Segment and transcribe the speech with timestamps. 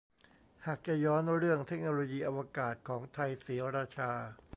[0.65, 4.11] หากจะย้อนเรื่องเทคโนโลยีอวกาศของไทยศรีราชา